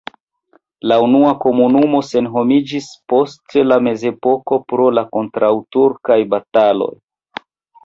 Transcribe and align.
La 0.91 0.95
unua 1.07 1.33
komunumo 1.43 1.99
senhomiĝis 2.07 2.87
post 3.13 3.55
la 3.73 3.79
mezepoko 3.89 4.61
pro 4.73 4.89
la 5.01 5.07
kontraŭturkaj 5.13 6.21
bataloj. 6.35 6.93